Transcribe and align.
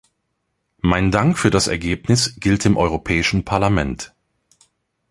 Mein 0.79 1.11
Dank 1.11 1.37
für 1.37 1.51
das 1.51 1.67
Ergebnis 1.67 2.33
gilt 2.39 2.65
dem 2.65 2.75
Europäischen 2.75 3.45
Parlament. 3.45 4.15